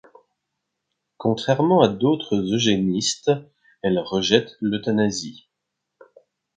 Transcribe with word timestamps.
Contrairement 1.17 1.81
à 1.83 1.87
d'autres 1.87 2.35
eugénistes, 2.55 3.29
elle 3.83 3.99
rejette 3.99 4.57
l'euthanasie. 4.59 5.47